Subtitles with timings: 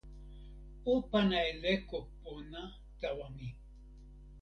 [0.91, 2.61] o pana e leko pona
[3.01, 3.47] tawa mi.